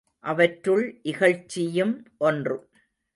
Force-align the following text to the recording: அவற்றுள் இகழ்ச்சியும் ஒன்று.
அவற்றுள் 0.23 0.99
இகழ்ச்சியும் 1.03 1.93
ஒன்று. 2.17 2.57